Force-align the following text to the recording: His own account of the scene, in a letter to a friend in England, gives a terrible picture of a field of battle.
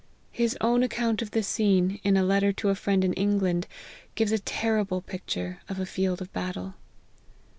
His 0.31 0.57
own 0.61 0.81
account 0.81 1.21
of 1.21 1.29
the 1.29 1.43
scene, 1.43 1.99
in 2.03 2.17
a 2.17 2.23
letter 2.23 2.51
to 2.53 2.69
a 2.69 2.73
friend 2.73 3.05
in 3.05 3.13
England, 3.13 3.67
gives 4.15 4.31
a 4.31 4.39
terrible 4.39 4.99
picture 4.99 5.59
of 5.69 5.79
a 5.79 5.85
field 5.85 6.23
of 6.23 6.33
battle. 6.33 6.73